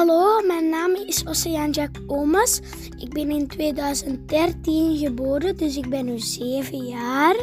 Hallo, 0.00 0.46
mijn 0.46 0.68
naam 0.68 0.94
is 1.06 1.26
Oceaan 1.26 1.70
Jack 1.70 1.90
Omas. 2.06 2.60
Ik 2.98 3.12
ben 3.12 3.30
in 3.30 3.46
2013 3.46 4.96
geboren, 4.96 5.56
dus 5.56 5.76
ik 5.76 5.88
ben 5.88 6.04
nu 6.04 6.18
7 6.18 6.84
jaar. 6.84 7.36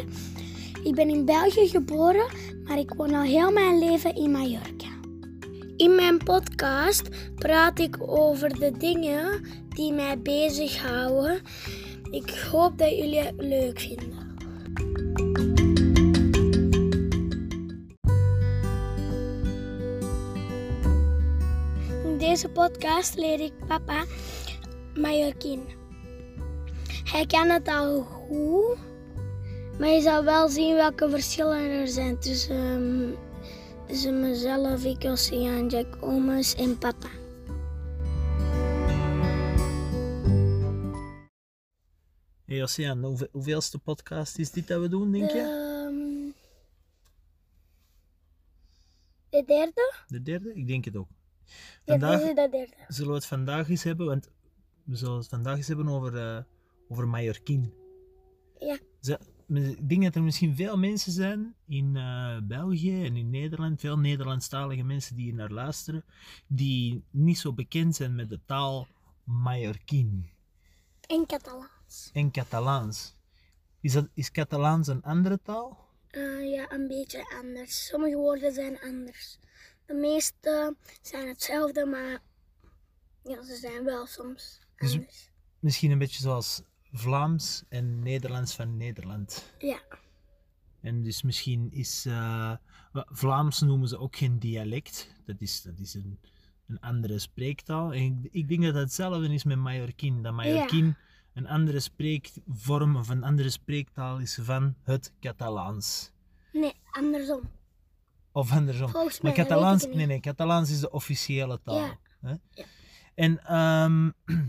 Ik 0.84 0.96
ben 0.96 1.10
in 1.10 1.26
België 1.26 1.68
geboren, 1.68 2.26
maar 2.64 2.78
ik 2.78 2.94
woon 2.94 3.14
al 3.14 3.22
heel 3.22 3.52
mijn 3.52 3.80
leven 3.80 4.16
in 4.16 4.32
Mallorca. 4.32 4.90
In 5.76 5.96
mijn 5.96 6.18
podcast 6.18 7.10
praat 7.36 7.80
ik 7.80 7.98
over 8.00 8.60
de 8.60 8.72
dingen 8.78 9.46
die 9.70 9.94
mij 9.94 10.20
bezighouden. 10.20 11.42
Ik 12.12 12.30
hoop 12.52 12.78
dat 12.78 12.90
jullie 12.90 13.20
het 13.20 13.36
leuk 13.38 13.80
vinden. 13.80 14.17
Deze 22.38 22.52
podcast 22.52 23.16
leer 23.16 23.40
ik 23.40 23.54
papa 23.68 24.06
Mallorquin. 24.96 25.62
Hij 27.04 27.26
kan 27.26 27.50
het 27.50 27.68
al 27.68 28.02
goed, 28.02 28.78
maar 29.80 29.90
je 29.90 30.02
zal 30.02 30.24
wel 30.24 30.50
zien 30.50 30.76
welke 30.76 31.10
verschillen 31.10 31.60
er 31.60 31.88
zijn 31.88 32.20
tussen, 32.20 32.56
um, 32.56 33.16
tussen 33.88 34.22
mezelf, 34.22 34.84
ik, 34.84 35.04
Oceaan, 35.06 35.68
Jack 35.68 35.98
Omes 36.02 36.56
en 36.56 36.78
papa. 36.78 37.10
Hey 42.46 42.64
Oceaan, 42.64 43.04
hoeveel, 43.04 43.28
hoeveelste 43.32 43.80
podcast 43.80 44.38
is 44.38 44.52
dit 44.52 44.68
dat 44.68 44.82
we 44.82 44.90
doen, 44.90 45.12
denk 45.12 45.32
je? 45.32 45.40
Ehm, 45.40 46.32
de 49.30 49.44
derde? 49.46 49.94
De 50.08 50.22
derde? 50.22 50.54
Ik 50.54 50.68
denk 50.68 50.86
het 50.86 50.96
ook. 50.96 51.17
Vandaag 51.86 52.20
zullen 52.88 53.10
we 53.10 53.16
het 53.16 53.26
vandaag 53.26 53.70
eens 53.70 53.84
hebben, 53.84 54.06
want 54.06 54.30
we 54.84 54.96
zullen 54.96 55.18
het 55.18 55.28
vandaag 55.28 55.58
eens 55.58 55.68
hebben 55.68 55.88
over, 55.88 56.18
eh 56.18 56.44
over 56.90 57.08
Mallorquin. 57.08 57.74
Ja. 58.60 58.78
Ze- 59.02 59.20
Ik 59.54 59.90
denk 59.90 60.04
dat 60.04 60.16
er 60.16 60.24
misschien 60.24 60.56
veel 60.56 60.78
mensen 60.78 61.12
zijn 61.12 61.56
in 61.68 61.96
eh, 61.96 62.38
België 62.44 63.06
en 63.06 63.16
in 63.16 63.30
Nederland, 63.30 63.80
veel 63.80 63.98
Nederlandstalige 64.00 64.84
mensen 64.84 65.16
die 65.16 65.26
hier 65.26 65.34
naar 65.34 65.52
luisteren, 65.52 66.06
die 66.48 67.04
niet 67.12 67.38
zo 67.38 67.54
bekend 67.54 67.96
zijn 67.96 68.16
met 68.16 68.30
de 68.30 68.40
taal 68.46 68.88
Mallorquin 69.24 70.30
En 71.08 71.26
Catalaans. 71.26 72.10
en 72.14 72.32
Catalaans. 72.32 73.16
Is, 73.82 73.94
dat, 73.94 74.10
is 74.14 74.32
Catalaans 74.32 74.88
een 74.88 75.04
andere 75.04 75.40
taal? 75.44 75.86
Eh, 76.08 76.52
ja, 76.52 76.72
een 76.72 76.88
beetje 76.88 77.36
anders. 77.44 77.86
Sommige 77.88 78.16
woorden 78.16 78.54
zijn 78.54 78.80
anders. 78.82 79.40
De 79.88 79.94
meeste 79.94 80.76
zijn 81.02 81.28
hetzelfde, 81.28 81.86
maar 81.86 82.20
ja, 83.24 83.44
ze 83.44 83.56
zijn 83.56 83.84
wel 83.84 84.06
soms 84.06 84.60
Dus- 84.76 84.94
anders. 84.94 85.30
Misschien 85.60 85.92
een 85.92 85.98
beetje 85.98 86.22
zoals 86.22 86.62
Vlaams 86.92 87.64
en 87.70 88.00
Nederlands 88.04 88.56
van 88.56 88.78
Nederland. 88.78 89.54
Ja, 89.58 89.80
En 90.82 91.04
dus 91.04 91.22
misschien 91.22 91.72
is 91.72 92.06
eh, 92.06 92.54
Vlaams 92.94 93.62
noemen 93.62 93.88
ze 93.88 93.98
ook 93.98 94.16
geen 94.16 94.40
dialect. 94.40 95.16
Dat 95.26 95.36
is, 95.42 95.62
dat 95.62 95.80
is 95.80 95.94
een, 95.94 96.20
een 96.68 96.80
andere 96.80 97.20
spreektaal. 97.20 97.94
En 97.94 98.02
ik, 98.02 98.32
ik 98.32 98.48
denk 98.48 98.64
dat 98.64 98.74
dat 98.74 98.84
hetzelfde 98.84 99.34
is 99.34 99.44
met 99.44 99.58
Mallorquin. 99.58 100.22
Dat 100.24 100.34
Mallorquin 100.34 100.96
een 101.34 101.48
andere 101.48 101.80
spreekvorm 101.80 102.96
of 102.96 103.10
een 103.10 103.24
andere 103.24 103.50
spreektaal 103.50 104.20
is 104.20 104.40
van 104.42 104.76
het 104.84 105.14
Catalaans. 105.20 106.12
nee, 106.54 106.74
andersom. 106.92 107.42
Of 108.38 108.52
andersom. 108.52 108.90
Volgens 108.90 109.22
Maar 109.22 109.34
mij, 109.36 109.44
Catalaans, 109.44 109.86
nee, 109.86 110.06
nee, 110.06 110.20
Catalaans 110.20 110.70
is 110.72 110.80
de 110.80 110.92
officiële 110.92 111.60
taal. 111.64 111.76
Ja. 111.76 112.00
Hè? 112.22 112.34
Ja. 112.52 112.66
En 113.16 113.44
ehm, 113.44 114.10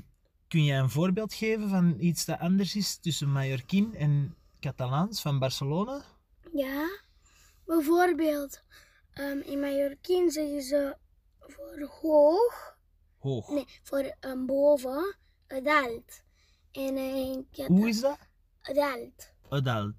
kun 0.49 0.65
jij 0.65 0.79
een 0.79 0.91
voorbeeld 0.91 1.35
geven 1.35 1.69
van 1.69 1.97
iets 1.99 2.25
dat 2.25 2.39
anders 2.39 2.77
is 2.77 2.97
tussen 2.97 3.33
Mallorquin 3.33 3.95
en 3.95 4.37
Catalaans 4.61 5.23
van 5.23 5.39
Barcelona? 5.39 6.03
Ja, 6.53 6.89
bijvoorbeeld 7.65 8.63
ehm, 9.13 9.39
in 9.39 9.61
Mallorquin 9.61 10.31
zeggen 10.31 10.63
ze 10.63 10.97
voor 11.39 11.89
hoog, 12.01 12.77
Hoog. 13.19 13.49
nee, 13.49 13.67
voor 13.83 14.17
um, 14.21 14.47
boven, 14.47 15.17
adult. 15.47 16.23
En 16.73 16.97
in 16.97 17.47
Hoe 17.67 17.89
is 17.89 18.01
dat? 18.01 18.19
adult. 18.61 19.33
Adult. 19.49 19.95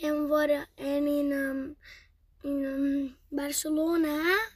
En, 0.00 0.26
voor, 0.28 0.66
en 0.74 1.06
in, 1.06 1.32
ehm, 1.32 1.68
in 2.42 2.64
ehm, 2.64 3.36
Barcelona, 3.36 4.48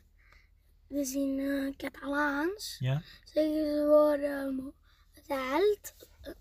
dus 0.88 1.14
in 1.14 1.38
eh, 1.38 1.76
Catalaans, 1.76 2.76
Ja? 2.80 3.02
zeggen 3.24 3.54
ze 3.54 3.84
voor 3.88 4.12
ehm 4.12 4.58
adult, 5.26 5.94
eh, 6.20 6.32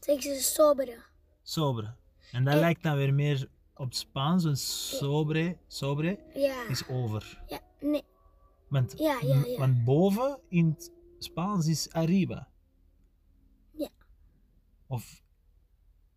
zeggen 0.00 0.34
ze 0.34 0.42
sobre. 0.42 1.02
Sobre. 1.42 1.94
En 2.32 2.44
dat 2.44 2.54
En- 2.54 2.60
lijkt 2.60 2.82
dan 2.82 2.96
weer 2.96 3.14
meer 3.14 3.48
op 3.74 3.84
het 3.86 3.96
Spaans, 3.96 4.44
want 4.44 4.58
sobre, 4.58 5.58
sobre 5.66 6.18
Ja, 6.34 6.68
is 6.68 6.88
over. 6.88 7.42
ja, 7.46 7.60
nee, 7.80 8.04
Want, 8.68 8.94
Ja, 8.98 9.18
ja, 9.22 9.44
ja. 9.46 9.58
want 9.58 9.84
boven 9.84 10.40
in 10.48 10.66
het 10.68 10.92
Spaans 11.18 11.66
is 11.66 11.90
arriba. 11.92 12.48
Ja. 13.70 13.88
Of, 14.86 15.22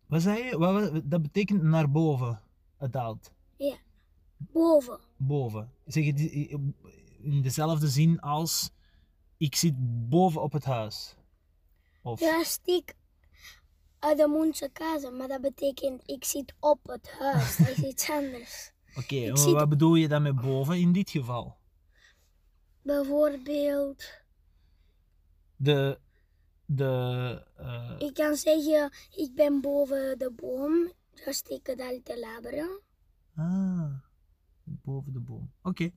wat 0.06 0.22
zei 0.22 0.44
je? 0.44 0.58
Wat, 0.58 1.00
dat 1.04 1.22
betekent 1.22 1.62
naar 1.62 1.90
boven, 1.90 2.42
adult. 2.78 3.32
ja, 3.56 3.76
boven. 4.52 4.98
Boven. 5.16 5.72
Zeg 5.86 6.04
je 6.04 6.12
die- 6.14 6.48
in 7.22 7.42
dezelfde 7.42 7.88
zin 7.88 8.20
als 8.20 8.70
ik 9.36 9.54
zit 9.54 9.74
boven 10.08 10.42
op 10.42 10.52
het 10.52 10.64
huis. 10.64 11.14
Of, 12.02 12.20
Ja, 12.20 12.42
stiek 12.44 12.94
uit 13.98 14.16
de 14.18 14.26
mondse 14.26 14.68
kazen, 14.72 15.16
maar 15.16 15.28
dat 15.28 15.40
betekent 15.40 16.02
ik 16.08 16.24
zit 16.24 16.54
op 16.60 16.78
het 16.82 17.10
huis. 17.18 17.56
Dat 17.56 17.68
is 17.68 17.78
iets 17.82 18.10
anders. 18.10 18.72
oké, 19.00 19.14
ik 19.14 19.28
maar 19.28 19.38
zit- 19.38 19.52
wat 19.52 19.68
bedoel 19.68 19.94
je 19.94 20.08
dan 20.08 20.22
met 20.22 20.40
boven 20.40 20.78
in 20.78 20.92
dit 20.92 21.10
geval? 21.10 21.56
Bijvoorbeeld, 22.82 24.04
De, 25.56 25.98
de, 26.66 27.46
eh, 27.56 27.94
ik 27.98 28.14
kan 28.14 28.36
zeggen, 28.36 28.92
ik 29.14 29.34
ben 29.34 29.60
boven 29.60 30.18
de 30.18 30.30
boom. 30.36 30.92
Steek 31.14 31.68
ik 31.68 31.78
dat 31.78 32.04
te 32.04 32.18
laberen. 32.18 32.80
Ah, 33.36 33.92
boven 34.82 35.12
de 35.12 35.20
boom. 35.20 35.50
Oké. 35.62 35.90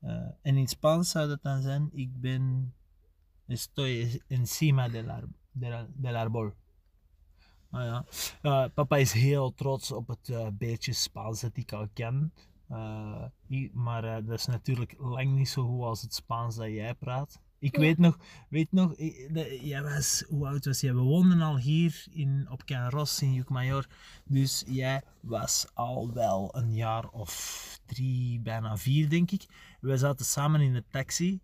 Eh, 0.00 0.28
en 0.42 0.56
in 0.56 0.68
Spaans 0.68 1.10
zou 1.10 1.28
dat 1.28 1.42
dan 1.42 1.62
zijn: 1.62 1.88
Ik 1.92 2.20
ben. 2.20 2.72
Estoy 3.46 4.20
encima 4.26 4.88
del, 4.88 5.10
ar 5.10 5.24
del, 5.52 5.86
del 5.94 6.16
árbol. 6.16 6.52
Ah, 7.70 7.84
ja. 7.84 8.04
Eh, 8.42 8.64
papa 8.74 8.96
is 8.96 9.12
heel 9.12 9.54
trots 9.54 9.92
op 9.92 10.08
het 10.08 10.28
eh, 10.28 10.48
beetje 10.52 10.92
Spaans 10.92 11.40
dat 11.40 11.56
ik 11.56 11.72
al 11.72 11.88
ken. 11.92 12.32
Maar 13.72 14.24
dat 14.24 14.38
is 14.38 14.46
natuurlijk 14.46 14.94
lang 14.98 15.34
niet 15.34 15.48
zo 15.48 15.66
goed 15.66 15.82
als 15.82 16.02
het 16.02 16.14
Spaans 16.14 16.56
dat 16.56 16.66
jij 16.66 16.94
praat. 16.94 17.40
Ik 17.60 17.74
Ja. 17.74 17.80
weet 17.80 17.98
nog, 17.98 18.18
weet 18.48 18.72
nog 18.72 18.94
jij 19.60 19.82
was, 19.82 20.24
hoe 20.28 20.46
oud 20.46 20.64
was 20.64 20.80
jij? 20.80 20.94
We 20.94 21.00
woonden 21.00 21.40
al 21.40 21.58
hier 21.58 22.04
in, 22.10 22.46
op 22.50 22.64
Can 22.64 22.88
Ros 22.90 23.22
in 23.22 23.32
Jucmayor. 23.32 23.86
Dus 24.24 24.64
jij 24.66 25.02
was 25.20 25.66
al 25.74 26.12
wel 26.12 26.56
een 26.56 26.74
jaar 26.74 27.08
of 27.08 27.80
drie, 27.86 28.40
bijna 28.40 28.76
vier, 28.76 29.08
denk 29.08 29.30
ik. 29.30 29.46
We 29.80 29.96
zaten 29.96 30.26
samen 30.26 30.60
in 30.60 30.72
de 30.72 30.84
taxi. 30.90 31.40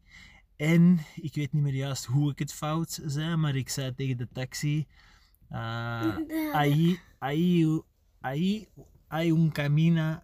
En 0.57 0.99
ik 1.15 1.35
weet 1.35 1.53
niet 1.53 1.63
meer 1.63 1.75
juist 1.75 2.05
hoe 2.05 2.31
ik 2.31 2.39
het 2.39 2.53
fout 2.53 3.01
zei, 3.07 3.37
maar 3.37 3.57
ik 3.57 3.69
zei 3.69 3.95
tegen 3.95 4.17
de 4.17 4.29
taxi: 4.33 4.87
ahí, 5.51 6.99
ahí, 7.19 7.81
ahí 8.21 8.69
hay 9.09 9.31
un 9.31 9.53
camino 9.53 10.23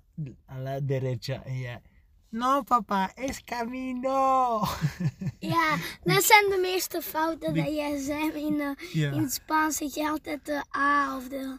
a 0.48 0.58
la 0.58 0.80
derecha. 0.80 1.42
En 1.44 1.58
jij: 1.58 1.80
No, 2.30 2.62
papa, 2.62 3.12
es 3.15 3.44
camino. 3.44 4.60
Ja, 5.38 5.77
dat 6.04 6.22
zijn 6.24 6.48
de 6.50 6.59
meeste 6.62 7.03
fouten 7.03 7.54
dat 7.54 7.66
jij 7.74 7.98
zei. 8.03 8.30
In, 8.32 8.77
Ja. 8.92 9.10
in 9.12 9.22
het 9.22 9.32
Spaans 9.32 9.77
zeg 9.77 9.94
je 9.94 10.09
altijd 10.09 10.47
de 10.47 10.65
A 10.77 11.16
of 11.16 11.28
de 11.28 11.59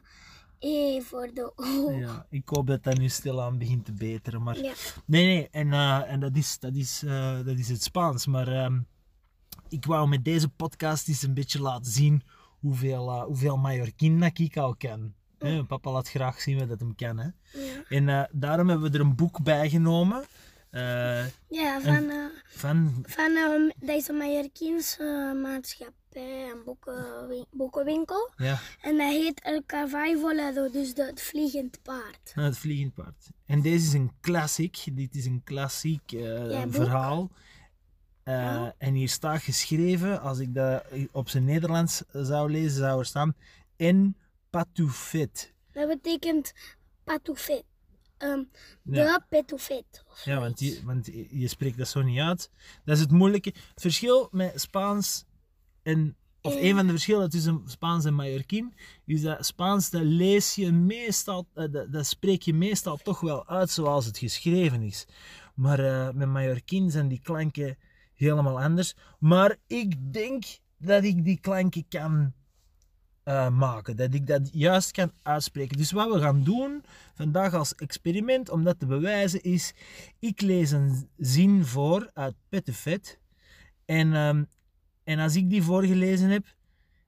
E 0.59 1.01
voor 1.01 1.29
de 1.33 1.51
O. 1.55 1.91
Ja, 1.91 2.25
ik 2.29 2.49
hoop 2.49 2.67
dat 2.67 2.83
dat 2.83 2.97
nu 2.97 3.09
stilaan 3.09 3.57
begint 3.57 3.85
te 3.85 3.91
beteren. 3.93 4.43
Maar 4.43 4.57
Ja. 4.57 4.73
nee, 5.05 5.25
nee, 5.25 5.47
en, 5.51 5.73
eh, 5.73 6.11
en 6.11 6.19
dat, 6.19 6.35
is, 6.35 6.59
dat, 6.59 6.75
is, 6.75 7.03
eh, 7.03 7.35
dat 7.45 7.57
is 7.57 7.69
het 7.69 7.83
Spaans. 7.83 8.25
Maar 8.27 8.47
ehm, 8.47 8.79
ik 9.69 9.85
wou 9.85 10.07
met 10.07 10.23
deze 10.25 10.49
podcast 10.49 11.07
eens 11.07 11.21
een 11.23 11.33
beetje 11.33 11.61
laten 11.61 11.91
zien 11.91 12.23
hoeveel, 12.59 13.09
eh 13.09 13.23
hoeveel 13.23 13.57
Mallorquin 13.57 14.19
dat 14.19 14.39
ik 14.39 14.57
al 14.57 14.75
ken. 14.75 15.15
Hè, 15.39 15.63
papa 15.65 15.91
laat 15.91 16.09
graag 16.09 16.41
zien 16.41 16.59
wat 16.59 16.69
dat 16.69 16.79
hem 16.79 16.95
kan. 16.95 17.17
Hè. 17.17 17.27
Ja, 17.53 17.83
En 17.89 18.29
daarom 18.31 18.69
hebben 18.69 18.91
we 18.91 18.97
er 18.97 19.03
een 19.03 19.15
boek 19.15 19.43
bij 19.43 19.69
genomen. 19.69 20.23
Eh, 20.71 21.25
ja 21.49 21.81
van, 21.81 22.09
eh, 22.09 22.25
van, 22.47 23.03
van 23.07 23.35
eh, 23.35 23.87
deze 23.87 24.13
Mallorquinse 24.13 25.33
maatschappij 25.41 26.49
en 26.51 26.63
boeken, 26.65 27.47
boekenwinkel. 27.51 28.31
ja, 28.35 28.59
En 28.81 28.97
dat 28.97 29.09
heet 29.09 29.41
El 29.41 29.61
Cavallo 29.65 30.19
Volado, 30.19 30.69
dus 30.69 30.93
de, 30.93 31.03
het 31.05 31.21
vliegend 31.21 31.81
paard. 31.81 32.31
het 32.33 32.57
vliegend 32.57 32.93
paard. 32.93 33.29
En 33.45 33.61
deze 33.61 33.85
is 33.85 33.93
een 33.93 34.11
klassiek. 34.21 34.83
Dit 34.91 35.15
is 35.15 35.25
een 35.25 35.41
klassiek 35.43 36.09
Ja, 36.09 36.65
verhaal. 36.69 37.29
En 38.77 38.93
hier 38.93 39.09
staat 39.09 39.41
geschreven, 39.41 40.21
als 40.21 40.39
ik 40.39 40.53
dat 40.53 40.83
op 41.11 41.29
zijn 41.29 41.43
Nederlands 41.45 42.03
zou 42.11 42.51
lezen, 42.51 42.77
zou 42.77 42.99
er 42.99 43.05
staan 43.05 43.35
in 43.75 44.15
patoufet. 44.49 45.53
Dat 45.71 45.87
betekent 45.87 46.53
patoufet. 47.03 47.63
Ehm 48.21 48.43
de 48.83 48.95
Ja. 48.95 49.25
petoufet. 49.29 50.03
of 50.09 50.23
Ja, 50.25 50.39
want 50.39 50.81
want 50.83 51.05
je 51.31 51.47
spreekt 51.47 51.77
dat 51.77 51.87
zo 51.87 52.01
niet 52.01 52.19
uit. 52.19 52.49
Dat 52.85 52.95
is 52.95 53.01
het 53.01 53.11
moeilijke. 53.11 53.49
Het 53.49 53.81
verschil 53.81 54.27
met 54.31 54.61
Spaans 54.61 55.25
en... 55.83 56.15
Of 56.43 56.55
Eh. 56.55 56.63
een 56.63 56.75
van 56.75 56.85
de 56.85 56.91
verschillen 56.91 57.29
tussen 57.29 57.61
Spaans 57.65 58.05
en 58.05 58.13
Mallorquin 58.13 58.73
is 59.05 59.21
dat 59.21 59.45
Spaans, 59.45 59.89
dat 59.89 60.01
lees 60.03 60.55
je 60.55 60.71
meestal, 60.71 61.47
eh, 61.53 61.71
dat, 61.71 61.91
dat 61.91 62.05
spreek 62.05 62.41
je 62.41 62.53
meestal 62.53 62.97
toch 62.97 63.19
wel 63.19 63.47
uit 63.47 63.69
zoals 63.69 64.05
het 64.05 64.17
geschreven 64.17 64.81
is. 64.81 65.05
Maar 65.55 65.79
eh, 65.79 66.13
met 66.13 66.27
Mallorquin 66.27 66.91
zijn 66.91 67.07
die 67.07 67.19
klanken 67.21 67.77
helemaal 68.13 68.61
anders. 68.61 68.95
Maar 69.19 69.57
ik 69.67 70.13
denk 70.13 70.43
dat 70.77 71.03
ik 71.03 71.23
die 71.25 71.39
klanken 71.39 71.85
kan 71.89 72.33
eh, 73.23 73.49
maken. 73.49 73.97
Dat 73.97 74.13
ik 74.13 74.27
dat 74.27 74.49
juist 74.53 74.91
kan 74.91 75.11
uitspreken. 75.23 75.77
Dus 75.77 75.91
wat 75.91 76.13
we 76.13 76.19
gaan 76.19 76.43
doen 76.43 76.83
vandaag 77.13 77.53
als 77.53 77.75
experiment, 77.75 78.49
om 78.49 78.63
dat 78.63 78.79
te 78.79 78.85
bewijzen, 78.85 79.43
is... 79.43 79.73
Ik 80.19 80.41
lees 80.41 80.71
een 80.71 81.09
zin 81.17 81.65
voor 81.65 82.09
uit 82.13 82.35
Petefet. 82.49 83.19
En, 83.85 84.13
ehm, 84.13 84.43
en 85.03 85.19
als 85.19 85.35
ik 85.35 85.49
die 85.49 85.63
voorgelezen 85.63 86.29
heb, 86.29 86.45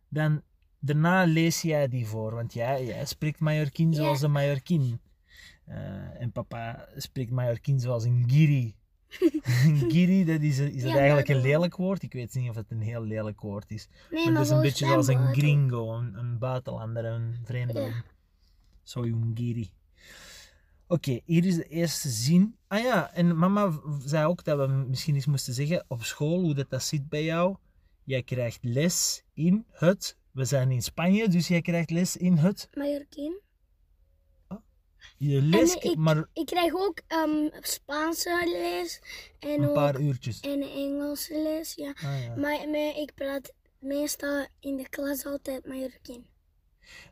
dan 0.09 0.41
daarna 0.79 1.23
lees 1.23 1.61
jij 1.61 1.87
die 1.87 2.07
voor. 2.07 2.33
Want 2.33 2.53
jij, 2.53 2.85
jij 2.85 3.05
spreekt 3.05 3.39
Mallorquin 3.39 3.89
Ja. 3.91 3.95
zoals 3.95 4.21
een 4.21 4.31
Mallorquin. 4.31 4.99
Eh, 5.65 6.21
en 6.21 6.31
papa 6.31 6.87
spreekt 6.95 7.31
Mallorquin 7.31 7.79
zoals 7.79 8.03
een 8.03 8.23
Giri. 8.27 8.75
Een 9.19 9.83
Giri, 9.91 10.25
dat 10.25 10.41
is, 10.41 10.59
is 10.59 10.81
dat 10.81 10.91
Ja, 10.91 10.97
eigenlijk 10.97 11.27
een 11.29 11.41
lelijk 11.41 11.75
woord? 11.75 12.03
Ik 12.03 12.13
weet 12.13 12.33
niet 12.33 12.49
of 12.49 12.55
het 12.55 12.71
een 12.71 12.81
heel 12.81 13.03
lelijk 13.03 13.41
woord 13.41 13.71
is. 13.71 13.87
Nee, 14.11 14.25
Maar 14.25 14.33
dat 14.33 14.43
is 14.43 14.49
een 14.49 14.61
beetje 14.61 14.85
zoals 14.85 15.07
een 15.07 15.17
het- 15.17 15.37
gringo, 15.37 15.93
een, 15.97 16.15
een 16.17 16.37
buitenlander, 16.37 17.05
een 17.05 17.35
vreemdeling. 17.43 17.93
Ja. 17.93 18.03
Soy 18.83 19.07
un 19.07 19.31
giri. 19.33 19.71
Oké, 20.87 21.19
hier 21.25 21.45
is 21.45 21.55
de 21.55 21.63
eerste 21.67 22.09
zin. 22.09 22.55
Ah 22.67 22.79
ja, 22.83 23.11
en 23.13 23.37
mama 23.37 23.79
zei 24.05 24.25
ook 24.25 24.43
dat 24.43 24.57
we 24.67 24.67
misschien 24.73 25.15
eens 25.15 25.25
moesten 25.25 25.53
zeggen 25.53 25.85
op 25.87 26.03
school 26.03 26.39
hoe 26.41 26.53
dat, 26.53 26.69
dat 26.69 26.83
zit 26.83 27.09
bij 27.09 27.23
jou. 27.23 27.55
Jij 28.03 28.23
krijgt 28.23 28.59
les 28.61 29.23
in 29.33 29.65
het. 29.71 30.17
We 30.31 30.45
zijn 30.45 30.71
in 30.71 30.81
Spanje, 30.81 31.27
dus 31.29 31.47
jij 31.47 31.61
krijgt 31.61 31.89
les 31.89 32.17
in 32.17 32.33
het. 32.37 32.69
Mallorquin. 32.73 33.39
Je 35.17 35.41
les, 35.41 35.75
ik- 35.75 35.95
maar 35.97 36.25
Ik 36.33 36.45
krijg 36.45 36.73
ook 36.75 37.01
ehm, 37.07 37.49
Spaanse 37.61 38.49
les 38.61 38.99
en 39.39 39.49
een 39.61 39.67
ook 39.67 39.73
paar 39.73 39.99
uurtjes. 39.99 40.39
en 40.39 40.61
Engelse 40.61 41.41
les, 41.41 41.73
ja. 41.75 41.89
Ah, 41.95 42.23
ja. 42.23 42.27
Maar, 42.35 42.69
maar 42.69 42.97
ik 42.97 43.11
praat 43.15 43.53
meestal 43.79 44.45
in 44.59 44.75
de 44.77 44.89
klas 44.89 45.25
altijd 45.25 45.67
Mallorquin. 45.67 46.25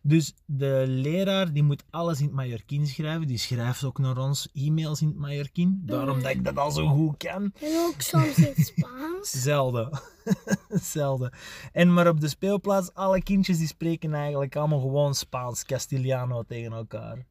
Dus 0.01 0.33
de 0.45 0.83
leraar 0.87 1.53
die 1.53 1.63
moet 1.63 1.83
alles 1.89 2.19
in 2.19 2.25
het 2.25 2.33
Mallorquin 2.33 2.87
schrijven. 2.87 3.27
Die 3.27 3.37
schrijft 3.37 3.83
ook 3.83 3.97
naar 3.99 4.17
ons 4.17 4.49
e-mails 4.53 5.01
in 5.01 5.07
het 5.07 5.17
Mallorquin. 5.17 5.81
Daarom 5.85 6.15
Mm. 6.17 6.21
dat 6.23 6.31
ik 6.31 6.43
dat 6.43 6.57
al 6.57 6.71
zo 6.71 6.87
goed 6.87 7.17
kan. 7.17 7.53
En 7.61 7.77
ook 7.87 8.01
soms 8.01 8.37
in 8.37 8.43
het 8.55 8.65
Spaans. 8.77 9.29
Zelden. 9.43 10.01
Zelden. 10.69 11.33
En 11.71 11.93
maar 11.93 12.07
op 12.07 12.19
de 12.21 12.27
speelplaats, 12.27 12.93
alle 12.93 13.23
kindjes 13.23 13.57
die 13.57 13.67
spreken 13.67 14.13
eigenlijk 14.13 14.55
allemaal 14.55 14.79
gewoon 14.79 15.15
Spaans, 15.15 15.65
Castiliano 15.65 16.43
tegen 16.43 16.71
elkaar. 16.71 17.25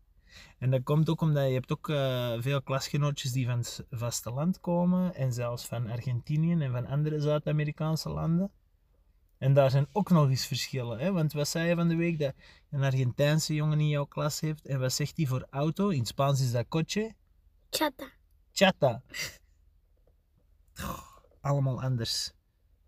En 0.58 0.70
dat 0.70 0.82
komt 0.82 1.08
ook 1.08 1.20
omdat 1.20 1.46
je 1.46 1.52
hebt 1.52 1.72
ook 1.72 1.88
eh, 1.88 2.32
veel 2.38 2.62
klasgenootjes 2.62 3.32
die 3.32 3.46
van 3.46 3.58
het 3.58 3.84
vasteland 3.90 4.60
komen. 4.60 5.14
En 5.14 5.32
zelfs 5.32 5.66
van 5.66 5.90
Argentinië 5.90 6.52
en 6.52 6.72
van 6.72 6.86
andere 6.86 7.20
Zuid-Amerikaanse 7.20 8.08
landen. 8.08 8.50
En 9.38 9.54
daar 9.54 9.70
zijn 9.70 9.86
ook 9.92 10.10
nog 10.10 10.28
eens 10.28 10.46
verschillen. 10.46 10.98
Hè? 10.98 11.12
Want 11.12 11.32
wat 11.32 11.48
zei 11.48 11.68
je 11.68 11.74
van 11.74 11.88
de 11.88 11.96
week? 11.96 12.18
Dat 12.18 12.34
een 12.70 12.82
Argentijnse 12.82 13.54
jongen 13.54 13.80
in 13.80 13.88
jouw 13.88 14.04
klas 14.04 14.40
heeft. 14.40 14.66
En 14.66 14.80
wat 14.80 14.92
zegt 14.92 15.16
hij 15.16 15.26
voor 15.26 15.46
auto? 15.50 15.88
In 15.88 15.98
het 15.98 16.08
Spaans 16.08 16.40
is 16.40 16.52
dat 16.52 16.68
coche. 16.68 17.14
Chata. 17.70 18.10
Chata. 18.52 19.02
Allemaal 21.40 21.82
anders. 21.82 22.32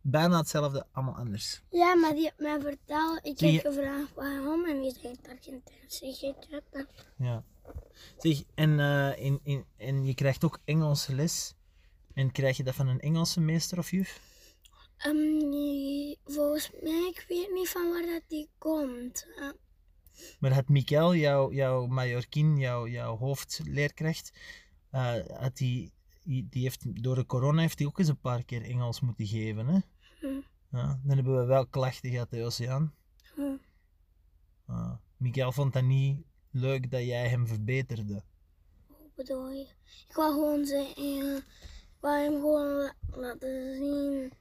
Bijna 0.02 0.38
hetzelfde, 0.38 0.87
allemaal 0.93 1.16
anders. 1.16 1.62
Ja, 1.70 1.94
maar 1.94 2.12
die 2.14 2.22
heeft 2.22 2.38
mij 2.38 2.60
verteld. 2.60 3.19
Ik 3.26 3.38
heb 3.40 3.50
je- 3.50 3.60
gevraagd 3.60 4.14
waarom 4.14 4.64
en 4.64 4.81
die 4.81 4.94
zei 5.00 5.14
Argentijns. 5.31 5.99
Zeg 5.99 6.20
je 6.20 6.34
chata? 6.50 6.87
Ja. 7.16 7.44
Zeg, 8.19 8.43
en, 8.54 8.81
eh, 8.81 9.25
in, 9.25 9.40
in, 9.43 9.64
en 9.76 10.04
je 10.04 10.14
krijgt 10.14 10.44
ook 10.44 10.58
Engelse 10.64 11.14
les. 11.14 11.54
En 12.14 12.32
krijg 12.32 12.56
je 12.56 12.62
dat 12.62 12.75
van 12.75 12.88
een 12.88 13.00
Engelse 13.00 13.40
meester 13.40 13.78
of 13.78 13.90
juf? 13.90 14.20
Ehm, 14.96 15.49
nee, 15.50 16.19
volgens 16.25 16.70
mij, 16.82 17.08
ik 17.08 17.25
weet 17.28 17.50
niet 17.52 17.69
van 17.69 17.90
waar 17.90 18.06
dat 18.06 18.22
die 18.28 18.50
komt. 18.58 19.26
Eh, 19.37 19.48
Maar 20.40 20.52
had 20.52 20.69
Mikel, 20.69 21.14
jouw, 21.14 21.52
jouw 21.52 21.87
Mallorquin, 21.87 22.56
jouw, 22.58 22.87
jouw 22.88 23.16
hoofdleerkracht, 23.16 24.32
eh, 24.90 25.14
had 25.40 25.56
die, 25.56 25.93
die 26.24 26.62
heeft, 26.62 27.02
door 27.02 27.14
de 27.14 27.26
corona 27.26 27.60
heeft 27.60 27.78
hij 27.78 27.88
ook 27.88 27.98
eens 27.98 28.08
een 28.08 28.20
paar 28.20 28.44
keer 28.44 28.62
Engels 28.62 29.00
moeten 29.00 29.26
geven. 29.26 29.66
Hè? 29.66 29.78
Hm. 30.20 30.40
Ja, 30.76 31.00
dan 31.04 31.14
hebben 31.16 31.38
we 31.38 31.44
wel 31.44 31.66
klachten 31.66 32.10
gehad, 32.10 32.30
hè, 32.30 32.44
Oceaan. 32.44 32.94
hm. 33.34 33.56
Miguel 35.16 35.52
vond 35.52 35.72
dat 35.72 35.82
niet 35.82 36.22
leuk 36.50 36.90
dat 36.90 37.04
jij 37.04 37.28
hem 37.28 37.46
verbeterde. 37.46 38.22
Hoe 38.86 39.10
bedoel 39.14 39.50
je? 39.50 39.66
Ik 40.08 40.14
wou 40.14 40.32
gewoon 40.32 40.64
zeggen, 40.64 40.96
eh, 40.96 41.36
ik 41.36 42.00
wou 42.00 42.22
hem 42.22 42.32
gewoon 42.32 42.76
la- 42.76 42.94
laten 43.16 43.74
zien. 43.76 44.32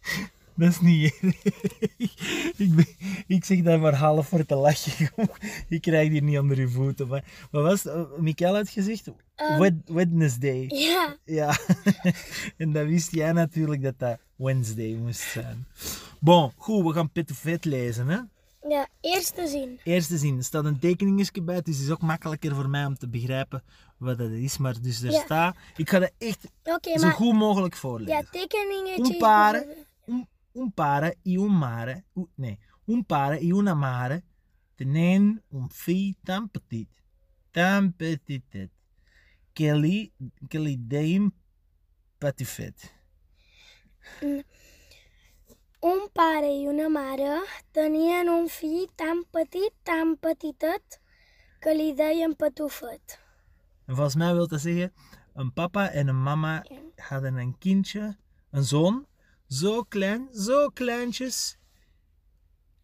Dat 0.58 0.68
is 0.68 0.80
niet 0.80 1.14
ik, 2.56 2.74
ben, 2.74 2.86
ik 3.26 3.44
zeg 3.44 3.62
dat 3.62 3.80
maar 3.80 3.94
half 3.94 4.28
voor 4.28 4.44
te 4.46 4.54
lachen. 4.54 5.10
ik 5.68 5.80
krijg 5.80 6.10
die 6.10 6.22
niet 6.22 6.38
onder 6.38 6.60
je 6.60 6.68
voeten. 6.68 7.08
Maar 7.08 7.24
wat 7.50 7.62
was 7.62 7.82
het? 7.82 7.94
Uh, 7.94 8.02
Mikael 8.18 8.54
had 8.54 8.68
gezegd? 8.68 9.10
Ehm. 9.34 9.58
Wed- 9.60 9.82
Wednesday. 9.86 10.64
Ja, 10.68 11.16
Ja. 11.24 11.56
en 12.56 12.72
dan 12.72 12.86
wist 12.86 13.14
jij 13.14 13.32
natuurlijk 13.32 13.82
dat 13.82 13.98
dat 13.98 14.18
Wednesday 14.36 14.94
moest 15.02 15.20
zijn. 15.20 15.66
Bon, 16.20 16.52
goed, 16.56 16.84
we 16.84 16.92
gaan 16.92 17.10
Petufet 17.10 17.64
lezen. 17.64 18.08
Hè? 18.08 18.18
ja, 18.68 18.88
eerste 19.00 19.46
zin. 19.48 19.80
Eerste 19.84 20.18
zin, 20.18 20.36
er 20.36 20.44
staat 20.44 20.64
een 20.64 20.78
tekeningetje 20.78 21.42
bij, 21.42 21.62
dus 21.62 21.76
het 21.76 21.84
is 21.84 21.90
ook 21.92 22.02
makkelijker 22.02 22.54
voor 22.54 22.68
mij 22.68 22.84
om 22.84 22.98
te 22.98 23.08
begrijpen 23.08 23.62
wat 23.98 24.18
dat 24.18 24.30
is. 24.30 24.58
Maar 24.58 24.80
dus 24.80 25.02
er 25.02 25.10
Ja. 25.10 25.20
staat, 25.24 25.56
ik 25.76 25.90
ga 25.90 25.98
dat 25.98 26.12
echt 26.18 26.40
zo 26.62 26.78
maar 27.00 27.12
goed 27.12 27.34
mogelijk 27.34 27.76
voorlezen. 27.76 28.14
ja, 28.14 28.22
tekeningetje. 28.30 29.04
Un 29.04 29.10
is 29.10 29.16
pare, 29.16 29.52
bijvoorbeeld- 29.66 29.86
un, 30.52 30.72
pare 30.72 31.18
y 31.22 31.36
un 31.36 31.52
mare, 31.58 32.04
nee, 32.36 32.58
un 32.86 33.04
pare 33.04 33.38
y 33.40 33.52
una 33.52 33.74
mare 33.74 34.24
tenen 34.76 35.42
un 35.50 35.70
fill 35.70 36.16
tan 36.24 36.48
petit, 36.48 36.88
tan 37.50 37.92
petitet, 37.92 38.70
que 39.54 39.74
li, 39.74 40.12
que 40.48 40.58
li 40.58 40.76
deim 40.76 41.32
patifet. 42.18 42.92
Un 45.80 46.08
pare 46.12 46.48
i 46.50 46.66
una 46.66 46.88
mare 46.88 47.42
tenien 47.72 48.28
un 48.28 48.48
fill 48.48 48.88
tan 48.96 49.24
petit, 49.34 49.74
tan 49.82 50.16
petitet, 50.16 51.00
que 51.60 51.74
li 51.74 51.92
deien 51.94 52.34
patufet. 52.36 53.18
En 53.86 53.94
volgens 53.94 54.14
mij 54.14 54.34
wil 54.34 54.48
dat 54.48 54.60
zeggen, 54.60 54.92
een 55.34 55.52
papa 55.52 55.90
en 55.90 56.08
een 56.08 56.22
mama 56.22 56.64
hadden 56.96 57.36
een 57.36 57.58
kindje, 57.58 58.16
een 58.50 58.64
zoon, 58.64 59.06
zo 59.48 59.82
klein, 59.82 60.28
zo 60.34 60.68
kleintjes, 60.68 61.58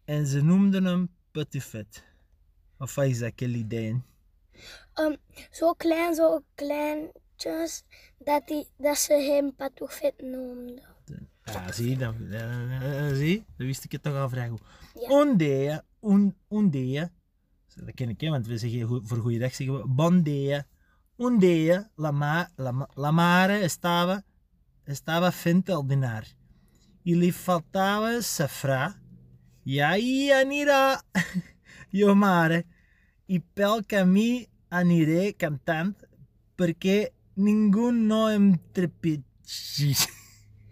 en 0.05 0.27
ze 0.27 0.41
noemden 0.41 0.85
hem 0.85 1.09
patifet. 1.31 2.03
Of 2.77 2.95
wat 2.95 3.05
is 3.05 3.19
dat, 3.19 3.33
dein? 3.67 4.05
Um, 4.95 5.15
zo 5.51 5.73
klein, 5.73 6.15
zo 6.15 6.43
kleintjes, 6.55 7.83
dat, 8.17 8.47
die, 8.47 8.67
dat 8.77 8.97
ze 8.97 9.13
hem 9.13 9.55
patufet 9.55 10.21
noemden. 10.21 10.93
Ja, 11.43 11.71
zie, 11.71 11.97
dan, 11.97 12.15
zie, 13.13 13.45
dan 13.57 13.67
wist 13.67 13.83
ik 13.83 13.91
het 13.91 14.03
toch 14.03 14.15
al 14.15 14.29
vrij 14.29 14.49
goed. 14.49 14.61
Ja. 14.93 15.83
Un 16.01 16.33
dat 17.75 17.93
ken 17.93 18.09
ik, 18.09 18.21
hè, 18.21 18.29
want 18.29 18.47
we 18.47 18.57
zeggen 18.57 19.07
voor 19.07 19.17
goeiedag 19.17 19.55
zeggen 19.55 19.77
we 19.77 19.87
bon 19.87 20.21
dia. 20.21 20.65
Un 21.17 21.39
dia, 21.39 21.91
la, 21.95 22.11
ma, 22.11 22.49
la, 22.55 22.89
la 22.93 23.11
mare 23.11 23.59
estava, 23.59 24.23
estava 24.83 25.31
fent 25.31 25.69
al 25.69 25.85
dinar. 25.87 26.23
E 27.05 27.13
lhe 27.13 27.31
faltava 27.31 28.21
safrà. 28.21 28.95
E 29.65 29.81
aí 29.81 30.31
anirà, 30.31 31.01
io 31.99 32.15
mare, 32.15 32.65
e 33.29 33.39
pel 33.39 33.83
camí 33.89 34.45
aniré 34.69 35.33
cantant, 35.37 35.95
perquè 36.57 36.97
ningú 37.37 37.91
no 37.91 38.25
em 38.29 38.51
trepitgi. 38.73 39.93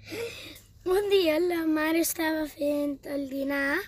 Un 0.94 1.10
dia 1.10 1.40
la 1.40 1.64
mare 1.66 2.02
estava 2.04 2.44
fent 2.52 2.98
el 3.08 3.30
dinar 3.32 3.80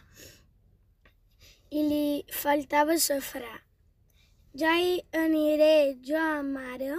i 1.75 1.81
li 1.83 2.05
faltava 2.31 2.95
safrà. 2.97 3.51
Ja 4.55 4.77
hi 4.79 5.01
aniré 5.25 5.97
jo, 6.07 6.21
mare, 6.47 6.93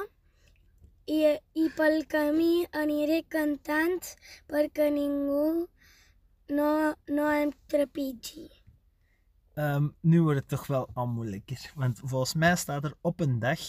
i, 1.06 1.18
i 1.54 1.68
pel 1.76 2.04
camí 2.10 2.66
aniré 2.82 3.22
cantant 3.28 4.14
perquè 4.50 4.90
no, 4.90 6.70
no 7.08 7.30
em 7.30 7.52
trepitgi. 7.66 8.48
Ehm, 9.54 9.88
nu 10.00 10.22
wordt 10.22 10.38
het 10.38 10.48
toch 10.48 10.66
wel 10.66 10.88
al 10.94 11.06
moeilijker. 11.06 11.72
Want 11.74 12.00
volgens 12.04 12.34
mij 12.34 12.56
staat 12.56 12.84
er 12.84 12.94
op 13.00 13.20
een 13.20 13.38
dag 13.38 13.60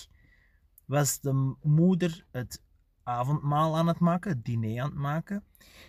was 0.86 1.20
de 1.20 1.56
moeder 1.62 2.26
het 2.32 2.62
avondmaal 3.04 3.78
aan 3.78 3.88
het 3.88 4.00
maken, 4.00 4.32
het 4.32 4.46
diner 4.46 4.82
aan 4.82 4.90
het 4.90 4.98
maken. 4.98 5.44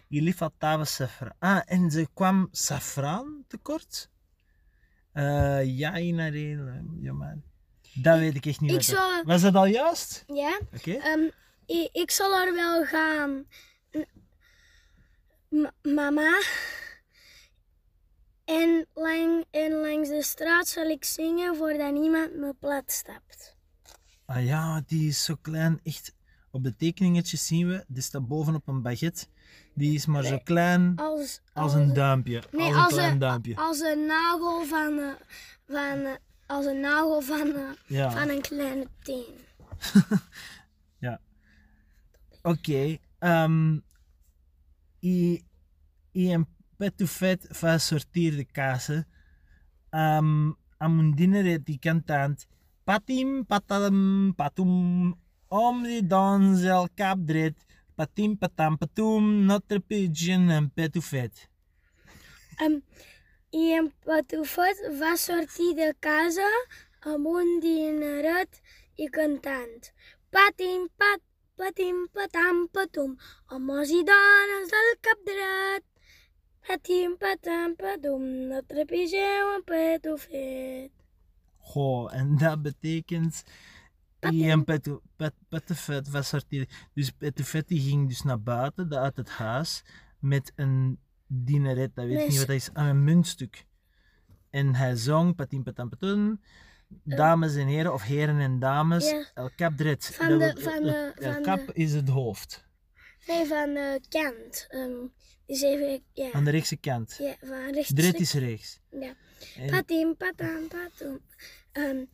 Jullie 0.09 0.35
faltava 0.35 0.85
safraan. 0.85 1.37
Ah, 1.39 1.63
en 1.65 1.91
ze 1.91 2.09
kwam 2.15 2.49
safraan 2.51 3.45
tekort? 3.47 4.11
Eh 5.13 5.79
ja, 5.79 5.99
inareel. 5.99 6.67
Ja, 7.01 7.13
maar 7.13 7.37
dat 7.95 8.19
weet 8.19 8.35
ik 8.35 8.47
echt 8.47 8.61
niet. 8.61 8.73
Ik 8.73 8.83
zal, 8.83 9.23
Was 9.25 9.43
dat 9.43 9.55
al 9.55 9.67
juist? 9.67 10.25
ja, 10.27 10.61
Oké. 10.77 10.93
Ehm, 10.93 11.21
ik, 11.67 11.89
ik 11.93 12.11
zal 12.11 12.35
er 12.47 12.55
wel 12.55 12.85
gaan. 12.85 13.45
M- 15.49 15.71
mama. 15.95 16.43
En, 18.45 18.87
lang, 18.95 19.45
en 19.51 19.73
langs 19.73 20.09
de 20.09 20.23
straat 20.23 20.69
zal 20.69 20.85
ik 20.91 21.05
zingen 21.05 21.57
voordat 21.57 21.93
niemand 21.93 22.35
me 22.35 22.55
plat 22.59 22.93
stapt. 22.93 23.57
Ah 24.27 24.45
ja, 24.45 24.83
die 24.87 25.09
is 25.09 25.25
zo 25.25 25.35
klein. 25.43 25.81
Echt, 25.83 26.15
op 26.51 26.65
de 26.65 26.77
tekeningetjes 26.77 27.47
zien 27.47 27.69
we, 27.69 27.85
die 27.89 28.03
staat 28.03 28.29
bovenop 28.29 28.69
een 28.69 28.83
baguette. 28.83 29.27
Die 29.75 29.95
is 29.95 30.07
maar 30.07 30.25
zo 30.25 30.39
klein 30.45 30.93
Als, 30.97 31.41
als 31.55 31.75
een 31.75 31.93
duimpje. 31.93 32.43
Nee, 32.51 32.61
als 32.67 32.75
een 32.77 32.83
als 32.83 32.93
klein 32.93 33.13
een- 33.13 33.19
duimpje. 33.19 33.57
als 33.57 33.81
een 33.81 34.07
nagel 34.07 34.65
van, 34.65 34.99
eh, 34.99 35.13
van, 35.67 36.05
eh, 36.05 36.13
als 36.49 36.67
een 36.67 36.81
nagel 36.81 37.21
van, 37.21 37.55
eh, 37.55 37.71
Ja. 37.87 38.11
van 38.11 38.29
een 38.29 38.41
kleine 38.41 38.87
teen. 39.03 39.37
Ok. 42.43 42.99
Um, 43.21 43.83
e, 45.01 45.43
e 46.13 46.31
em 46.33 46.47
peto 46.77 47.07
fet 47.07 47.49
fa 47.51 47.79
sortir 47.79 48.37
de 48.37 48.45
casa. 48.47 49.05
Um, 49.91 50.55
amb 50.79 51.01
un 51.03 51.11
dineret 51.19 51.69
i 51.69 51.79
cantant 51.83 52.47
Patim, 52.89 53.43
patam, 53.45 54.33
patum, 54.33 55.13
om 55.53 55.83
die 55.85 56.01
dans 56.01 56.63
el 56.65 56.87
cap 56.97 57.21
dret. 57.21 57.59
Patim, 57.99 58.33
patam, 58.41 58.79
patum, 58.81 59.27
notre 59.45 59.77
pigeon 59.85 60.49
en 60.55 60.71
peto 60.73 61.03
fet. 61.05 61.43
Um, 62.65 62.79
I 63.49 63.71
en 63.73 63.87
Patufet 64.05 64.81
va 65.01 65.15
sortir 65.17 65.71
de 65.77 65.93
casa 66.05 66.49
amb 67.13 67.29
un 67.31 67.55
dineret 67.65 68.59
i 69.01 69.07
cantant. 69.09 69.89
Patim, 70.29 70.85
pat, 71.01 71.23
patim, 71.57 72.03
patam, 72.13 72.67
patum, 72.69 73.15
homes 73.49 73.95
i 73.97 74.03
dones 74.05 74.69
del 74.75 74.91
cap 75.01 75.25
dret. 75.31 75.87
Patim, 76.69 77.17
patam, 77.17 77.75
patum, 77.81 78.29
no 78.51 78.61
trepigeu 78.69 79.55
en 79.55 79.65
Patufet. 79.65 80.93
Goh, 81.73 82.13
en 82.13 82.37
dat 82.37 82.61
betekent. 82.63 83.45
I 84.29 84.51
en 84.51 84.65
pet, 84.65 84.93
petofet 85.49 86.09
was 86.13 86.29
sortir. 86.29 86.69
Dus 86.93 87.15
petofet 87.17 87.69
die 87.69 87.81
ging 87.81 88.09
dus 88.09 88.23
naar 88.29 88.41
buiten, 88.41 88.93
uit 88.93 89.17
het 89.17 89.29
huis, 89.29 89.83
met 90.21 90.53
een 90.57 90.99
dineret, 91.29 91.95
dat 91.95 92.05
weet 92.05 92.13
ik 92.15 92.19
Nee, 92.19 92.29
niet 92.29 92.39
wat 92.39 92.47
dat 92.47 92.57
is, 92.57 92.71
aan 92.73 92.87
een 92.87 93.05
muntstuk. 93.05 93.67
En 94.51 94.75
hij 94.75 94.97
zong 94.97 95.35
patim 95.35 95.63
patam 95.63 95.89
patum, 95.89 96.41
dames 97.05 97.55
en 97.55 97.67
heren, 97.67 97.93
of 97.93 98.03
heren 98.03 98.39
en 98.41 98.59
dames, 98.59 99.11
Ja. 99.11 99.25
el 99.35 99.51
cap 99.57 99.77
dret. 99.77 100.05
Van 100.15 100.39
de- 100.39 100.55
van 100.59 100.83
de- 100.83 101.13
el 101.15 101.41
cap 101.43 101.67
de- 101.67 101.73
is 101.73 101.93
het 101.93 102.09
hoofd, 102.09 102.65
Nee, 103.27 103.47
van 103.47 103.77
eh 103.77 103.95
Kent. 104.09 104.67
Um, 104.71 105.13
dus 105.47 105.63
even, 105.63 106.03
ja. 106.13 106.33
aan 106.33 106.45
de 106.45 106.51
rechtse 106.51 106.77
kant. 106.77 107.17
ja 107.21 107.35
van 107.41 107.71
rechts. 107.73 107.93
Dret 107.95 108.21
is 108.21 108.33
rechts. 108.33 108.81
Ja. 108.91 109.15
En- 109.57 109.71
Patim, 109.71 110.17
patam, 110.17 110.69
patum. 110.69 111.21
Um, 111.73 112.09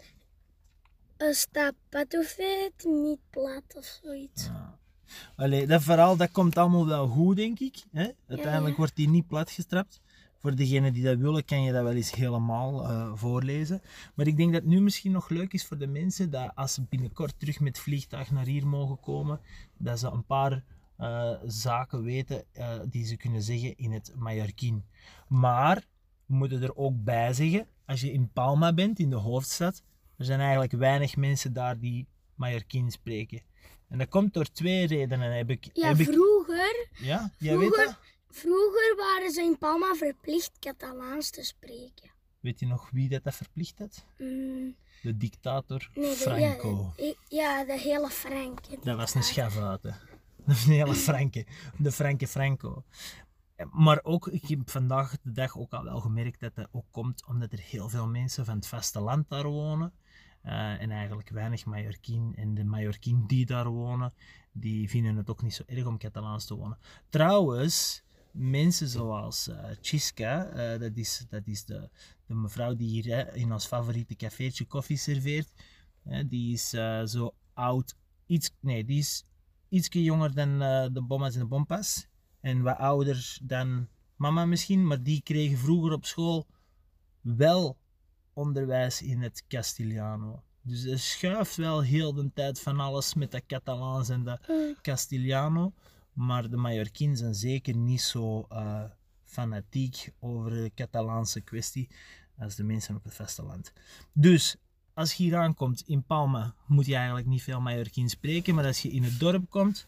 staat 1.33 1.75
Patufet 1.89 2.73
niet 2.85 3.19
plat 3.31 3.63
of 3.77 3.85
zoiets. 4.03 4.45
Ja. 4.47 4.74
Allee, 5.37 5.67
dat 5.67 5.83
verhaal 5.83 6.17
dat 6.17 6.31
komt 6.31 6.57
allemaal 6.59 6.87
wel 6.87 7.07
goed, 7.07 7.37
denk 7.37 7.61
ik. 7.61 7.85
Hè? 7.93 8.09
Uiteindelijk 8.27 8.71
ja. 8.71 8.77
wordt 8.77 8.97
die 8.97 9.09
niet 9.09 9.27
platgestrapt. 9.27 10.01
Voor 10.39 10.55
degenen 10.55 10.93
die 10.93 11.05
dat 11.05 11.19
willen, 11.19 11.45
kan 11.45 11.63
je 11.63 11.73
dat 11.73 11.83
wel 11.83 11.93
eens 11.93 12.15
helemaal 12.15 12.89
eh, 12.89 13.13
voorlezen. 13.15 13.83
Maar 14.15 14.27
ik 14.27 14.37
denk 14.37 14.53
dat 14.53 14.63
het 14.63 14.71
nu 14.71 14.81
misschien 14.81 15.13
nog 15.13 15.29
leuk 15.29 15.53
is 15.53 15.67
voor 15.67 15.79
de 15.79 15.87
mensen 15.87 16.31
dat 16.31 16.51
als 16.55 16.75
ze 16.75 16.83
binnenkort 16.83 17.39
terug 17.39 17.61
met 17.61 17.79
vliegtuig 17.79 18.31
naar 18.31 18.47
hier 18.47 18.67
mogen 18.67 19.01
komen, 19.01 19.41
dat 19.77 19.99
ze 19.99 20.09
een 20.09 20.25
paar 20.25 20.65
eh, 20.97 21.31
zaken 21.47 22.03
weten 22.03 22.45
eh, 22.53 22.81
die 22.87 23.05
ze 23.05 23.17
kunnen 23.17 23.43
zeggen 23.43 23.77
in 23.77 23.93
het 23.93 24.13
Mallorquin. 24.17 24.85
Maar 25.29 25.85
we 26.27 26.35
moeten 26.35 26.63
er 26.63 26.77
ook 26.77 27.05
bij 27.05 27.33
zeggen, 27.33 27.67
als 27.87 28.01
je 28.01 28.13
in 28.13 28.31
Palma 28.33 28.73
bent, 28.73 28.99
in 28.99 29.11
de 29.11 29.17
hoofdstad, 29.17 29.83
er 30.17 30.25
zijn 30.25 30.41
eigenlijk 30.41 30.73
weinig 30.73 31.17
mensen 31.17 31.53
daar 31.53 31.79
die 31.79 32.07
Mallorquin 32.35 32.91
spreken. 32.91 33.43
En 33.89 33.99
dat 33.99 34.09
komt 34.09 34.35
door 34.35 34.45
twee 34.53 34.87
redenen. 34.87 35.37
Heb 35.37 35.51
ik, 35.51 35.69
Ja, 35.73 35.89
heb 35.89 35.99
ik, 35.99 36.07
vroeger, 36.13 36.89
ja? 36.99 37.31
Jij 37.39 37.59
weet 37.59 37.67
vroeger- 37.69 37.85
dat? 37.87 37.99
vroeger 38.31 38.95
waren 38.97 39.31
ze 39.31 39.43
in 39.43 39.59
Palma 39.59 39.95
verplicht 39.95 40.59
Catalaans 40.59 41.31
te 41.31 41.43
spreken. 41.45 42.11
Weet 42.41 42.61
je 42.61 42.67
nog 42.67 42.91
wie 42.91 43.09
dat, 43.09 43.25
dat 43.25 43.35
verplicht 43.35 43.79
had? 43.79 44.05
Mm, 44.19 44.77
De 45.03 45.17
dictator 45.17 45.91
nee, 45.95 46.09
de, 46.11 46.17
Franco. 46.17 46.93
Ja, 46.97 47.05
ik- 47.05 47.19
ja, 47.29 47.65
de 47.65 47.79
hele 47.79 48.09
Frank. 48.11 48.61
Dat 48.85 48.97
was 48.97 49.15
een 49.15 49.23
schavuiten. 49.23 49.97
Een 50.47 50.55
hele 50.55 50.95
Franke. 50.95 51.47
De 51.79 51.93
Franke 51.93 52.27
Franco. 52.27 52.85
Maar 53.71 54.01
ook, 54.03 54.27
ik 54.29 54.49
heb 54.49 54.71
vandaag 54.71 55.17
de 55.23 55.33
dag 55.33 55.59
ook 55.59 55.73
al 55.73 55.85
wel 55.85 56.01
gemerkt 56.01 56.41
dat 56.41 56.55
dat 56.55 56.69
ook 56.73 56.85
komt 56.91 57.27
omdat 57.27 57.53
er 57.53 57.59
heel 57.61 57.89
veel 57.89 58.07
mensen 58.07 58.45
van 58.45 58.57
het 58.57 58.67
vasteland 58.67 59.29
daar 59.29 59.47
wonen. 59.47 59.93
Eh, 60.45 60.81
en 60.81 60.91
eigenlijk 60.91 61.29
weinig 61.29 61.65
Mallorquin. 61.65 62.33
En 62.37 62.55
de 62.55 62.65
Mallorquin 62.65 63.27
die 63.27 63.47
daar 63.47 63.69
wonen, 63.69 64.13
die 64.53 64.89
vinden 64.89 65.17
het 65.17 65.31
ook 65.31 65.43
niet 65.43 65.55
zo 65.55 65.63
erg 65.67 65.87
om 65.87 65.99
Catalaans 65.99 66.47
te 66.47 66.55
wonen. 66.55 66.79
Trouwens, 67.09 68.03
mensen 68.31 68.89
zoals 68.89 69.49
eh 69.49 69.71
Chisca, 69.81 70.47
eh, 70.47 70.81
dat 70.81 70.97
is, 70.97 71.27
dat 71.29 71.47
is 71.47 71.65
de, 71.65 71.89
de 72.27 72.35
mevrouw 72.35 72.75
die 72.75 72.89
hier 72.89 73.37
in 73.37 73.53
ons 73.53 73.67
favoriete 73.67 74.17
cafeetje 74.17 74.67
koffie 74.67 74.97
serveert. 74.97 75.53
die 76.27 76.53
is 76.53 76.69
zo 77.05 77.35
oud, 77.55 77.97
iets, 78.27 78.51
nee, 78.61 78.85
die 78.85 78.99
is 78.99 79.25
ietsje 79.69 80.03
jonger 80.03 80.35
dan 80.35 80.59
de 80.93 81.03
bommas 81.03 81.35
en 81.35 81.41
de 81.41 81.47
bompas. 81.47 82.07
En 82.41 82.63
wat 82.63 82.77
ouder 82.77 83.39
dan 83.43 83.89
mama 84.17 84.45
misschien, 84.45 84.87
maar 84.87 85.03
die 85.03 85.23
kregen 85.23 85.59
vroeger 85.59 85.93
op 85.93 86.05
school 86.05 86.47
wel 87.21 87.77
onderwijs 88.35 89.03
in 89.03 89.23
het 89.23 89.45
Castiliano. 89.49 90.43
Dus 90.63 90.85
er 90.85 90.99
schuift 90.99 91.57
wel 91.57 91.81
heel 91.83 92.15
de 92.15 92.31
tijd 92.35 92.61
van 92.61 92.81
alles 92.81 93.15
met 93.15 93.31
dat 93.31 93.47
Catalaans 93.47 94.09
en 94.09 94.25
dat 94.25 94.49
Mm, 94.49 94.75
Castiliano. 94.83 95.73
Maar 96.13 96.51
de 96.51 96.57
Mallorquins 96.57 97.19
zijn 97.19 97.35
zeker 97.35 97.77
niet 97.77 98.01
zo 98.01 98.47
eh, 98.49 98.83
fanatiek 99.25 100.13
over 100.21 100.51
de 100.51 100.71
Catalaanse 100.75 101.41
kwestie 101.41 101.89
als 102.39 102.55
de 102.55 102.65
mensen 102.65 102.97
op 102.97 103.05
het 103.05 103.15
vasteland. 103.15 103.73
Dus 104.13 104.57
als 104.95 105.13
je 105.13 105.23
hier 105.23 105.37
aankomt 105.37 105.83
in 105.87 106.05
Palma, 106.05 106.55
moet 106.67 106.87
je 106.87 106.95
eigenlijk 106.95 107.27
niet 107.27 107.43
veel 107.43 107.61
Mallorquins 107.61 108.13
spreken. 108.13 108.55
Maar 108.55 108.67
als 108.67 108.83
je 108.83 108.91
in 108.91 109.03
het 109.03 109.19
dorp 109.21 109.51
komt, 109.51 109.87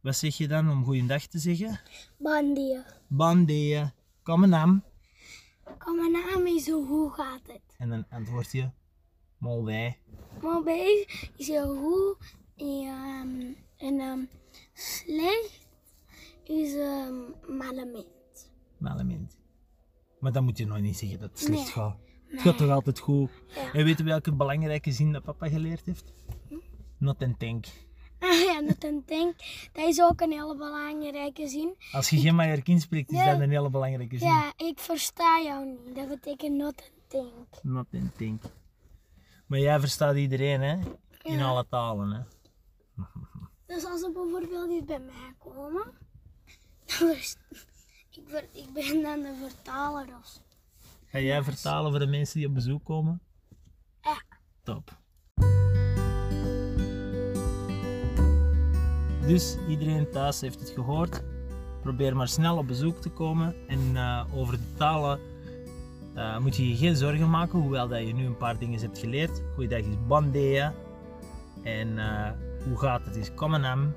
wat 0.00 0.16
zeg 0.16 0.36
je 0.36 0.48
dan 0.48 0.70
om 0.70 0.84
goeiedag 0.84 1.26
te 1.26 1.38
zeggen? 1.38 1.80
Bandia. 2.18 2.84
Bandea, 3.06 3.92
kom 4.22 4.42
een 4.42 4.82
Kom 5.78 5.96
maar 5.96 6.10
naam 6.10 6.46
is 6.46 6.68
hoe 6.70 7.10
gaat 7.10 7.40
het? 7.46 7.60
En 7.78 7.88
dan 7.88 8.04
antwoord 8.10 8.52
je, 8.52 8.70
mol 9.38 9.64
wij. 9.64 9.98
Maar 10.42 10.62
bij 10.62 11.06
is 11.36 11.48
heel 11.48 11.76
goed. 11.76 12.34
ehm, 12.56 13.52
En 13.76 14.00
ehm, 14.00 14.18
slecht 14.72 15.66
is 16.44 16.72
um, 16.74 17.34
malement. 17.58 18.50
Malement. 18.78 19.36
Maar 20.20 20.32
dan 20.32 20.44
moet 20.44 20.58
je 20.58 20.66
nog 20.66 20.80
niet 20.80 20.96
zeggen 20.98 21.18
dat 21.20 21.30
het 21.30 21.38
slecht 21.38 21.54
Nee. 21.62 21.66
gaat. 21.66 21.96
Het 22.28 22.40
gaat 22.40 22.58
toch 22.58 22.70
altijd 22.70 22.98
goed. 22.98 23.30
Ja. 23.54 23.72
En 23.72 23.84
weet 23.84 23.98
je 23.98 24.04
welke 24.04 24.32
belangrijke 24.34 24.92
zin 24.92 25.12
dat 25.12 25.22
papa 25.22 25.48
geleerd 25.48 25.86
heeft? 25.86 26.12
Not 26.98 27.22
and 27.22 27.38
think. 27.38 27.66
Ja, 28.60 28.66
dat 28.66 28.84
een. 28.84 29.34
Dat 29.72 29.86
is 29.88 30.00
ook 30.02 30.20
een 30.20 30.30
hele 30.32 30.56
belangrijke 30.56 31.48
zin. 31.48 31.74
Als 31.92 32.10
je 32.10 32.18
geen 32.20 32.34
Mallorquin 32.34 32.80
spreekt, 32.80 33.10
is 33.10 33.24
dat 33.24 33.40
een 33.40 33.50
hele 33.50 33.70
belangrijke 33.70 34.18
zin. 34.18 34.28
Ja, 34.28 34.52
ik 34.56 34.78
versta 34.78 35.40
jou 35.44 35.66
niet. 35.66 35.94
Dat 35.96 36.08
betekent 36.08 36.56
not 36.56 36.82
een 36.82 37.02
think. 37.08 37.62
Not 37.62 37.86
and 37.94 38.16
think. 38.16 38.42
Maar 39.46 39.58
jij 39.58 39.80
verstaat 39.80 40.16
iedereen, 40.16 40.60
hè? 40.60 40.76
In 41.22 41.38
Ja. 41.38 41.46
alle 41.46 41.66
talen, 41.68 42.10
hè? 42.12 42.20
Dus 43.66 43.84
als 43.84 44.00
ze 44.00 44.10
bijvoorbeeld 44.12 44.68
hier 44.70 44.84
bij 44.84 44.98
mij 45.00 45.34
komen, 45.38 45.82
dan 46.98 47.10
ik, 47.10 48.22
ver- 48.26 48.48
ik 48.52 48.72
ben 48.72 49.02
dan 49.02 49.20
de 49.22 49.34
vertaler 49.48 50.06
of. 50.20 50.40
Ga 51.06 51.18
jij 51.18 51.42
vertalen 51.42 51.90
voor 51.90 52.00
de 52.00 52.06
mensen 52.06 52.38
die 52.38 52.48
op 52.48 52.54
bezoek 52.54 52.84
komen? 52.84 53.20
Ja. 54.02 54.22
Top. 54.62 54.96
Dus 59.28 59.56
iedereen 59.68 60.10
thuis 60.10 60.40
heeft 60.40 60.60
het 60.60 60.70
gehoord. 60.70 61.22
Probeer 61.82 62.16
maar 62.16 62.28
snel 62.28 62.56
op 62.56 62.66
bezoek 62.66 63.00
te 63.00 63.08
komen. 63.10 63.54
En 63.66 63.96
eh, 63.96 64.24
over 64.34 64.54
de 64.56 64.74
talen 64.76 65.20
eh, 66.14 66.38
moet 66.38 66.56
je 66.56 66.68
je 66.68 66.76
geen 66.76 66.96
zorgen 66.96 67.30
maken, 67.30 67.58
hoewel 67.58 67.88
dat 67.88 68.06
je 68.06 68.14
nu 68.14 68.26
een 68.26 68.36
paar 68.36 68.58
dingen 68.58 68.80
hebt 68.80 68.98
geleerd. 68.98 69.42
Goeiedag 69.54 69.78
is 69.78 70.06
bandea. 70.06 70.74
En 71.62 71.98
eh, 71.98 72.30
hoe 72.64 72.76
gaat 72.76 73.04
het 73.04 73.16
is 73.16 73.34
komenam. 73.34 73.92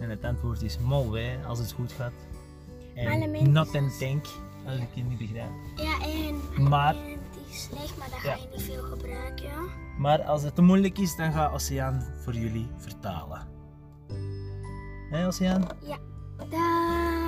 En 0.00 0.10
het 0.10 0.24
antwoord 0.24 0.62
is 0.62 0.78
molwe 0.78 1.36
als 1.46 1.58
het 1.58 1.72
goed 1.72 1.92
gaat. 1.92 2.12
En 2.94 3.52
not 3.52 3.74
en 3.74 3.90
tank, 3.98 4.24
als 4.66 4.76
ik 4.76 4.88
het 4.94 5.08
niet 5.08 5.18
begrijp. 5.18 5.50
Ja, 5.76 5.98
en 6.06 6.68
Maar- 6.68 6.96
is 7.50 7.62
slecht, 7.62 7.98
maar 7.98 8.10
dat 8.10 8.22
Ja. 8.22 8.32
ga 8.34 8.40
je 8.42 8.48
niet 8.52 8.62
veel 8.62 8.82
gebruiken. 8.82 9.50
Maar 9.98 10.22
als 10.22 10.42
het 10.42 10.54
te 10.54 10.62
moeilijk 10.62 10.98
is, 10.98 11.16
dan 11.16 11.32
gaat 11.32 11.52
Oceaan 11.52 12.02
voor 12.24 12.34
jullie 12.34 12.66
vertalen. 12.76 13.58
Hé 15.10 15.26
Oceaan? 15.26 15.62
Dag. 16.50 17.19